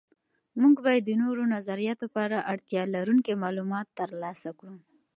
[0.61, 4.75] موږ باید د نورو نظریاتو په اړه اړتیا لرونکي معلومات تر لاسه کړو.